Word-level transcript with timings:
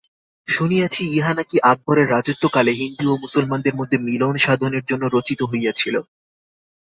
শুনিয়াছি, 0.47 1.01
ইহা 1.17 1.33
নাকি 1.33 1.57
আকবরের 1.71 2.11
রাজত্বকালে 2.11 2.71
হিন্দু 2.73 3.05
ও 3.11 3.15
মুসলমানের 3.17 3.75
মধ্যে 3.75 3.97
মিলন-সাধনের 4.07 4.83
জন্য 4.85 5.03
রচিত 5.07 5.39
হইয়াছিল। 5.43 5.95